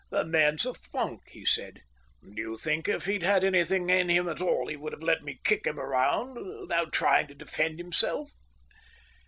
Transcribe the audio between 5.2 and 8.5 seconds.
me kick him without trying to defend himself?"